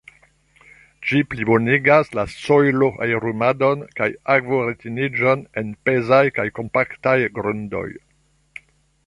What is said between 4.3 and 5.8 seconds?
akvo-reteniĝon en